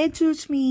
ஹே 0.00 0.04
Sushmi 0.18 0.66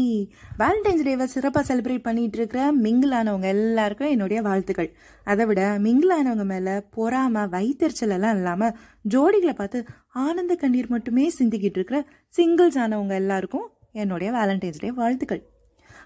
Valentine's 0.60 1.04
டேவை 1.08 1.26
சிறப்பாக 1.34 1.64
celebrate 1.68 2.04
பண்ணிட்டு 2.06 2.38
இருக்கிற 2.40 2.62
மிங்கிள் 2.86 3.12
ஆனவங்க 3.18 3.48
எல்லாருக்கும் 3.56 4.12
என்னுடைய 4.14 4.40
வாழ்த்துக்கள். 4.48 4.88
அதை 5.32 5.44
விட 5.50 5.62
மிங்கிள் 5.84 6.14
ஆனவங்க 6.16 6.46
மேலே 6.52 6.74
பொறாம 6.96 7.44
வைத்தறிச்சல் 7.52 8.14
எல்லாம் 8.16 8.38
இல்லாமல் 8.40 8.74
ஜோடிகளை 9.14 9.54
பார்த்து 9.60 9.80
ஆனந்த 10.26 10.56
கண்ணீர் 10.62 10.90
மட்டுமே 10.94 11.26
சிந்திக்கிட்டு 11.40 11.80
இருக்கிற 11.80 12.00
சிங்கிள்ஸ் 12.38 12.78
ஆனவங்க 12.84 13.16
எல்லாருக்கும் 13.24 13.68
என்னுடைய 14.04 14.30
வேலண்டைன்ஸ் 14.38 14.82
டே 14.84 14.90
வாழ்த்துக்கள். 15.02 15.42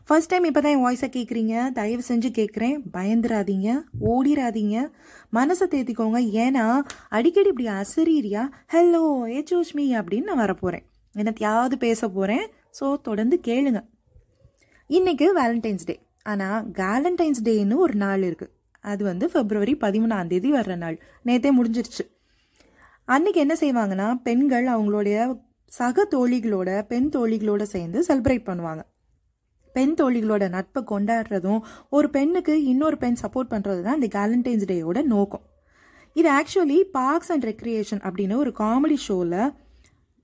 ஃபர்ஸ்ட் 0.10 0.32
டைம் 0.34 0.48
இப்போ 0.50 0.64
தான் 0.66 0.76
என் 0.78 0.84
வாய்ஸை 0.88 1.10
கேட்குறீங்க 1.18 1.56
தயவு 1.80 2.04
செஞ்சு 2.10 2.32
கேட்குறேன் 2.40 2.76
பயந்துராதீங்க 2.98 3.78
ஓடிராதீங்க 4.14 4.76
மனசை 5.40 5.68
தேத்திக்கோங்க. 5.76 6.22
ஏன்னா 6.46 6.66
அடிக்கடி 7.20 7.54
இப்படி 7.54 7.70
அசரீரியா 7.82 8.44
ஹலோ 8.76 9.06
ஏ 9.36 9.40
சூஷ்மி 9.54 9.88
அப்படின்னு 10.02 10.30
நான் 10.32 10.44
வரப்போகிறேன் 10.46 10.86
என்னத்தையாவது 11.16 11.78
பேச 11.86 12.02
போகிறேன் 12.10 12.46
ஸோ 12.78 12.86
தொடர்ந்து 13.08 13.36
கேளுங்க. 13.48 13.80
இன்னைக்கு 14.90 15.28
வேலண்டைன்ஸ் 15.40 15.88
டே 15.90 15.96
ஆனால் 16.32 16.60
வேலண்டைன்ஸ் 16.82 17.42
டேன்னு 17.48 17.76
ஒரு 17.86 17.96
நாள் 18.04 18.24
இருக்குது 18.30 18.54
அது 18.92 19.02
வந்து 19.10 19.26
ஃபெப்ரவரி 19.34 19.74
பதிமூணாம் 19.84 20.30
தேதி 20.32 20.50
வர்ற 20.56 20.74
நாள். 20.84 20.98
நேத்தே 21.28 21.52
முடிஞ்சிருச்சு. 21.58 22.04
அன்னைக்கு 23.08 23.40
என்ன 23.46 23.56
செய்வாங்கன்னா 23.62 24.08
பெண்கள் 24.28 24.68
அவங்களுடைய 24.74 25.18
சக 25.72 26.06
தோழிகளோட 26.16 26.70
பெண் 26.92 27.10
தோழிகளோட 27.16 27.64
சேர்ந்து 27.76 28.00
செலிப்ரேட் 28.08 28.48
பண்ணுவாங்க. 28.50 28.84
பெண் 29.76 29.96
தோழிகளோட 30.00 30.44
நட்பை 30.56 30.82
கொண்டாடுறதும் 30.92 31.62
ஒரு 31.98 32.08
பெண்ணுக்கு 32.16 32.56
இன்னொரு 32.72 32.98
பெண் 33.04 33.18
சப்போர்ட் 33.24 33.52
பண்ணுறது 33.54 33.82
தான் 33.86 33.98
இந்த 34.00 34.10
வேலண்டைன்ஸ் 34.18 34.68
டேயோட 34.72 35.02
நோக்கம். 35.14 35.44
இது 36.16 36.30
ஆக்சுவலி 36.40 36.80
பார்க்ஸ் 36.98 37.32
அண்ட் 37.34 37.46
ரெக்ரியேஷன் 37.52 38.02
அப்படின்னு 38.08 38.36
ஒரு 38.44 38.52
காமெடி 38.62 38.98
ஷோவில் 39.06 39.40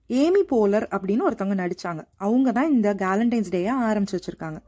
ஏமி 0.10 0.42
போலர் 0.42 0.88
அப்படின்னு 0.96 1.26
ஒருத்தவங்க 1.28 1.58
நடித்தாங்க 1.64 2.02
அவங்க 2.18 2.52
தான் 2.52 2.72
இந்த 2.72 2.94
வேலண்டைன்ஸ் 2.94 3.54
டேயை 3.56 3.74
ஆரம்பிச்சு 3.88 4.18
வச்சுருக்காங்க. 4.18 4.60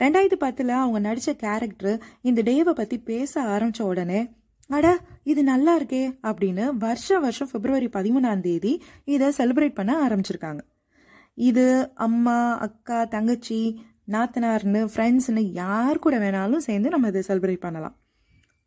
ரெண்டாயிரத்தி 0.00 0.38
பத்தில் 0.38 0.68
அவங்க 0.68 0.98
நடித்த 0.98 1.32
கேரக்டர் 1.34 2.00
இந்த 2.20 2.42
டேவை 2.42 2.70
பற்றி 2.70 2.98
பேச 2.98 3.42
ஆரம்பித்த 3.42 3.84
உடனே 3.84 4.20
அட 4.68 4.86
இது 5.22 5.42
நல்லா 5.42 5.78
இருக்கே 5.78 6.04
அப்படின்னு 6.22 6.64
வருஷம் 6.78 7.20
வருஷம் 7.20 7.50
பிப்ரவரி 7.52 7.88
பதிமூணாம் 7.92 8.40
தேதி 8.40 8.82
இதை 9.04 9.28
செலிப்ரேட் 9.38 9.74
பண்ண 9.74 9.92
ஆரம்பிச்சிருக்காங்க. 10.06 10.60
இது 11.34 11.92
அம்மா 11.94 12.56
அக்கா 12.56 13.04
தங்கச்சி 13.04 13.60
நாத்தனார்னு 14.12 14.82
ஃப்ரெண்ட்ஸ்னு 14.94 15.52
யார் 15.52 15.98
கூட 15.98 16.18
வேணாலும் 16.18 16.64
சேர்ந்து 16.66 16.88
நம்ம 16.88 17.08
இதை 17.08 17.22
செலிப்ரேட் 17.28 17.64
பண்ணலாம். 17.66 17.96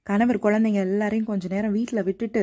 கணவர் 0.04 0.44
குழந்தைங்க 0.44 0.80
எல்லாரையும் 0.88 1.26
கொஞ்ச 1.26 1.48
நேரம் 1.48 1.72
வீட்டில் 1.72 2.04
விட்டுட்டு 2.04 2.42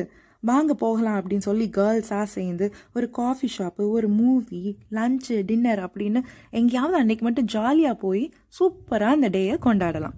வாங்க 0.49 0.73
போகலாம் 0.83 1.17
அப்படின்னு 1.19 1.47
சொல்லி 1.47 1.67
கேர்ள்ஸாக 1.77 2.27
சேர்ந்து 2.35 2.65
ஒரு 2.93 3.07
காஃபி 3.19 3.47
ஷாப்பு 3.57 3.85
ஒரு 3.95 4.09
மூவி 4.19 4.61
லஞ்சு 4.97 5.37
டின்னர் 5.49 5.81
அப்படின்னு 5.85 6.21
எங்கேயாவது 6.59 6.99
அன்னைக்கு 7.01 7.25
மட்டும் 7.25 7.49
ஜாலியாக 7.55 7.95
போய் 8.03 8.23
சூப்பராக 8.57 9.17
அந்த 9.17 9.29
டேயை 9.37 9.57
கொண்டாடலாம். 9.67 10.15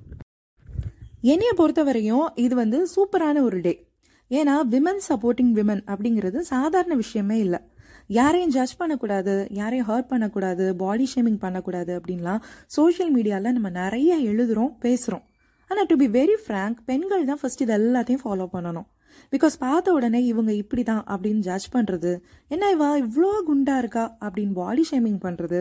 என்னையை 1.31 1.53
பொறுத்த 1.55 1.83
வரையும் 1.83 2.27
இது 2.45 2.55
வந்து 2.55 2.79
சூப்பரான 2.95 3.41
ஒரு 3.47 3.59
டே 3.61 3.73
ஏன்னா 4.31 4.55
விமன் 4.73 5.01
சப்போர்ட்டிங் 5.09 5.53
விமன் 5.59 5.83
அப்படிங்கிறது 5.91 6.39
சாதாரண 6.53 6.93
விஷயமே 7.03 7.37
இல்லை. 7.45 7.59
யாரையும் 8.17 8.53
ஜட்ஜ் 8.55 8.75
பண்ணக்கூடாது 8.77 9.33
யாரையும் 9.59 9.87
ஹர்ட் 9.89 10.11
பண்ணக்கூடாது 10.11 10.65
பாடி 10.75 11.05
ஷேமிங் 11.13 11.41
பண்ணக்கூடாது 11.43 11.91
அப்படின்லாம் 11.99 12.43
சோஷியல் 12.75 13.11
மீடியாவில் 13.15 13.55
நம்ம 13.57 13.69
நிறைய 13.81 14.11
எழுதுகிறோம் 14.29 14.73
பேசுகிறோம் 14.85 15.25
ஆனால் 15.69 15.87
டு 15.89 15.95
பி 16.03 16.07
வெரி 16.19 16.35
ஃப்ரேங்க் 16.43 16.79
பெண்கள் 16.89 17.27
தான் 17.29 17.39
ஃபர்ஸ்ட் 17.41 17.63
இது 17.65 17.73
எல்லாத்தையும் 17.79 18.23
ஃபாலோ 18.23 18.45
பண்ணணும். 18.55 18.87
பிகாஸ் 19.33 19.55
பார்த்த 19.65 19.93
உடனே 19.97 20.19
இவங்க 20.31 20.51
இப்படி 20.61 20.83
தான் 20.83 21.03
அப்படின்னு 21.13 21.41
ஜட்ஜ் 21.47 21.67
பண்ணுறது 21.75 22.11
என்ன 22.53 22.71
இவா 22.75 22.89
இவ்வளோ 23.03 23.31
குண்டா 23.49 23.75
இருக்கா 23.83 24.05
அப்படின்னு 24.25 24.55
பாடி 24.61 24.83
ஷேமிங் 24.91 25.21
பண்ணுறது 25.25 25.59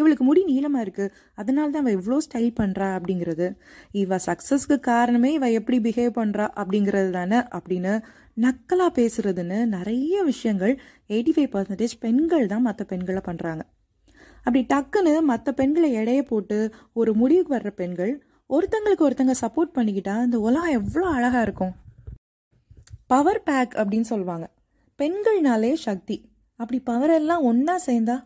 இவளுக்கு 0.00 0.24
முடி 0.24 0.42
நீளமாக 0.50 0.84
இருக்குது 0.84 1.12
அதனால 1.40 1.66
தான் 1.72 1.82
அவள் 1.84 1.96
இவ்வளோ 1.96 2.18
ஸ்டைல் 2.26 2.52
பண்ணுறா 2.60 2.86
அப்படிங்கிறது. 2.96 3.46
இவ 4.02 4.18
சக்ஸஸ்க்கு 4.28 4.76
காரணமே 4.90 5.30
இவ 5.38 5.50
எப்படி 5.58 5.78
பிஹேவ் 5.86 6.12
பண்ணுறா 6.20 6.46
அப்படிங்கிறது 6.60 7.10
தானே 7.18 7.38
அப்படின்னு 7.56 7.92
நக்கலாக 8.36 8.92
பேசுறதுன்னு 9.00 9.58
நிறைய 9.76 10.22
விஷயங்கள் 10.30 10.74
எயிட்டி 11.14 11.34
ஃபைவ் 11.36 11.50
பர்சன்டேஜ் 11.54 11.94
பெண்கள் 12.04 12.46
தான் 12.52 12.66
மற்ற 12.68 12.84
பெண்களை 12.92 13.22
பண்ணுறாங்க 13.28 13.64
அப்படி 14.46 14.62
டக்குன்னு 14.72 15.14
மற்ற 15.30 15.48
பெண்களை 15.52 15.88
எடையை 16.00 16.22
போட்டு 16.30 16.58
ஒரு 17.00 17.10
முடிவுக்கு 17.14 17.54
வர்ற 17.56 17.72
பெண்கள் 17.80 18.12
ஒருத்தங்களுக்கு 18.56 19.06
ஒருத்தங்க 19.06 19.34
சப்போர்ட் 19.40 19.76
பண்ணிக்கிட்டா 19.76 20.14
இந்த 20.24 20.38
உலகம் 20.46 20.74
எவ்வளோ 20.78 21.06
அழகாக 21.08 21.44
இருக்கும். 21.46 21.72
பவர் 23.06 23.42
பேக் 23.42 23.74
அப்படின்னு 23.80 24.08
சொல்லுவாங்க. 24.10 24.46
பெண்கள்னாலே 24.98 25.72
சக்தி. 25.86 26.16
அப்படி 26.60 26.80
பவர் 26.80 27.10
எல்லாம் 27.10 27.44
ஒன்றா 27.50 27.76
சேர்ந்தா 27.86 28.16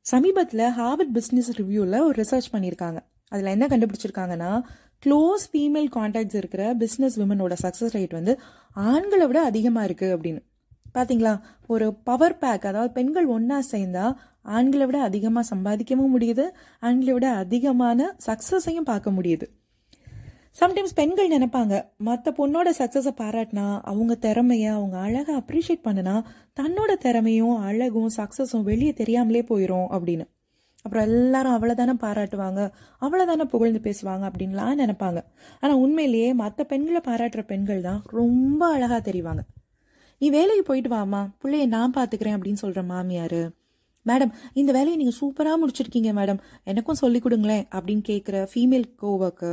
சமீபத்தில் 0.00 0.64
ஹார்வர்ட் 0.78 1.14
பிஸ்னஸ் 1.18 1.50
ரிவ்யூவில் 1.58 1.98
ஒரு 2.06 2.16
ரிசர்ச் 2.22 2.48
பண்ணியிருக்காங்க. 2.54 2.98
அதில் 3.32 3.52
என்ன 3.54 3.66
கண்டுபிடிச்சிருக்காங்கன்னா 3.66 4.50
க்ளோஸ் 5.06 5.44
ஃபீமேல் 5.52 5.88
கான்டாக்ட்ஸ் 5.96 6.38
இருக்கிற 6.40 6.74
பிஸ்னஸ் 6.74 7.16
விமனோட 7.20 7.54
சக்ஸஸ் 7.62 7.94
ரேட் 7.96 8.18
வந்து 8.18 8.32
ஆண்களை 8.74 9.26
விட 9.26 9.42
அதிகமாக 9.42 9.86
இருக்குது 9.88 10.14
அப்படின்னு. 10.16 10.42
பார்த்தீங்களா 10.96 11.40
ஒரு 11.66 11.86
பவர் 12.08 12.38
பேக் 12.38 12.66
அதாவது 12.70 12.92
பெண்கள் 12.92 13.26
ஒன்றா 13.26 13.58
சேர்ந்தா 13.72 14.04
ஆண்களை 14.44 14.86
விட 14.86 15.00
அதிகமாக 15.02 15.54
சம்பாதிக்கவும் 15.54 16.14
முடியுது 16.14 16.44
ஆண்களை 16.78 17.12
விட 17.12 17.28
அதிகமான 17.30 18.16
சக்ஸஸையும் 18.26 18.88
பார்க்க 18.92 19.10
முடியுது. 19.10 19.46
சம்டைம்ஸ் 20.60 20.94
பெண்கள் 20.94 21.32
நினைப்பாங்க 21.36 21.74
மற்ற 21.96 22.32
பொண்ணோட 22.38 22.68
சக்ஸஸை 22.78 23.12
பாராட்டினா 23.22 23.80
அவங்க 23.82 24.14
திறமைய 24.20 24.66
அவங்க 24.70 24.98
அழகை 24.98 25.34
அப்ரிஷியேட் 25.36 25.86
பண்ணினா 25.86 26.14
தன்னோட 26.60 26.92
திறமையும் 26.96 27.56
அழகும் 27.56 28.10
சக்ஸஸும் 28.16 28.62
வெளியே 28.62 28.92
தெரியாமலே 28.92 29.42
போயிடும் 29.42 29.88
அப்படின்னு. 29.96 30.26
அப்புறம் 30.84 31.04
எல்லாரும் 31.04 31.52
அவளை 31.52 31.74
தானே 31.74 31.92
பாராட்டுவாங்க 32.00 32.70
அவளை 32.98 33.26
தானே 33.26 33.44
புகழ்ந்து 33.44 33.80
பேசுவாங்க 33.84 34.24
அப்படின்லாம் 34.30 34.80
நினைப்பாங்க. 34.82 35.20
ஆனால் 35.60 35.76
உண்மையிலேயே 35.76 36.34
மற்ற 36.34 36.64
பெண்களை 36.64 37.00
பாராட்டுற 37.08 37.42
பெண்கள் 37.42 37.80
தான் 37.80 38.02
ரொம்ப 38.20 38.66
அழகாக 38.66 39.00
தெரிவாங்க. 39.10 39.42
நீ 40.20 40.30
வேலைக்கு 40.30 40.64
போயிட்டு 40.66 40.90
வாமா 40.96 41.22
பிள்ளைய 41.42 41.66
நான் 41.66 41.94
பார்த்துக்கிறேன் 41.96 42.36
அப்படின்னு 42.36 42.62
சொல்கிற 42.64 42.82
மாமியார் 42.82 43.40
மேடம் 44.08 44.32
இந்த 44.52 44.70
வேலையை 44.78 44.96
நீங்கள் 45.02 45.20
சூப்பராக 45.20 45.60
முடிச்சிருக்கீங்க 45.62 46.12
மேடம் 46.20 46.42
எனக்கும் 46.72 47.00
சொல்லி 47.02 47.20
கொடுங்களேன் 47.20 47.64
அப்படின்னு 47.76 48.04
கேட்குற 48.10 48.42
ஃபீமேல் 48.52 48.88
கோவர்க்கு 49.02 49.52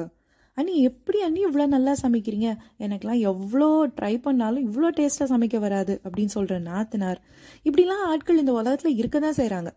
அண்ணி 0.57 0.73
எப்படி 0.87 1.19
அண்ணி 1.25 1.41
இவ்வளோ 1.45 1.65
நல்லா 1.73 1.93
சமைக்கிறீங்க? 2.01 2.49
எனக்கெலாம் 2.85 3.21
எவ்வளோ 3.29 3.67
ட்ரை 3.97 4.15
பண்ணாலும் 4.25 4.65
இவ்வளோ 4.67 4.89
டேஸ்ட்டாக 4.97 5.27
சமைக்க 5.33 5.59
வராது 5.59 5.93
அப்படின்னு 6.05 6.33
சொல்கிற 6.33 6.57
நாத்தனார். 6.59 7.19
இப்படிலாம் 7.67 8.03
ஆட்கள் 8.09 8.41
இந்த 8.41 8.51
உலகத்தில் 8.51 8.97
இருக்க 8.97 9.19
தான் 9.19 9.37
செய்கிறாங்க 9.39 9.71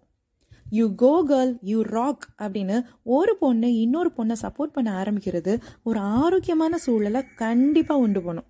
you 0.79 0.87
go 1.03 1.13
girl 1.31 1.53
you 1.71 1.79
rock 1.97 2.25
அப்படின்னு 2.45 2.77
ஒரு 3.17 3.33
பொண்ணு 3.43 3.69
இன்னொரு 3.85 4.11
பொண்ணை 4.17 4.37
சப்போர்ட் 4.43 4.75
பண்ண 4.77 4.91
ஆரம்பிக்கிறது 5.03 5.53
ஒரு 5.83 6.01
ஆரோக்கியமான 6.23 6.79
சூழலை 6.87 7.23
கண்டிப்பாக 7.45 8.05
உண்டு 8.07 8.23
பண்ணும். 8.27 8.49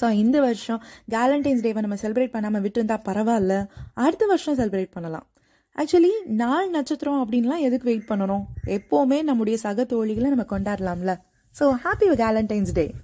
ஸோ 0.00 0.06
இந்த 0.22 0.36
வருஷம் 0.46 0.80
கேலண்டைன்ஸ் 1.14 1.64
டேவை 1.66 1.82
நம்ம 1.84 1.98
செலிப்ரேட் 2.02 2.34
பண்ணாமல் 2.36 2.64
விட்டுருந்தா 2.64 2.98
பரவாயில்ல. 3.08 3.54
அடுத்த 4.04 4.26
வருஷம் 4.26 4.58
செலிப்ரேட் 4.60 4.94
பண்ணலாம். 4.96 5.26
ஆக்சுவலி 5.78 6.10
நாள் 6.26 6.70
நட்சத்திரம் 6.70 7.20
அப்படின்லாம் 7.22 7.58
எதுக்கு 7.58 7.88
வெயிட் 7.90 8.08
பண்ணணும் 8.08 8.44
எப்போவுமே 8.66 9.22
நம்முடைய 9.22 9.58
சக 9.58 9.82
தோழிகளை 9.82 10.28
நம்ம 10.28 10.46
கொண்டாடலாம்ல. 10.50 11.14
So 11.58 11.64
happy 11.84 12.08
Valentine's 12.22 12.72
day 12.72 12.94